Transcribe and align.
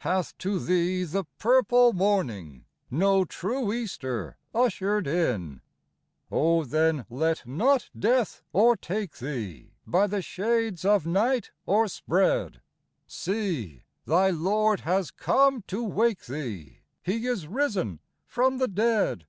Hath 0.00 0.36
to 0.36 0.58
thee 0.60 1.02
the 1.04 1.24
purple 1.38 1.94
morning 1.94 2.66
No 2.90 3.24
true 3.24 3.72
Easter 3.72 4.36
ushered 4.54 5.06
in? 5.06 5.62
Oh, 6.30 6.64
then, 6.64 7.06
let 7.08 7.42
not 7.46 7.88
death 7.98 8.42
o'ertake 8.54 9.16
thee 9.16 9.72
By 9.86 10.06
the 10.06 10.20
shades 10.20 10.84
of 10.84 11.06
night 11.06 11.52
o'erspread: 11.66 12.60
See! 13.06 13.84
thy 14.04 14.28
Lord 14.28 14.80
has 14.80 15.10
come 15.10 15.62
to 15.68 15.82
wake 15.82 16.26
thee, 16.26 16.80
He 17.02 17.26
is 17.26 17.46
risen 17.46 18.00
from 18.26 18.58
the 18.58 18.68
dead. 18.68 19.26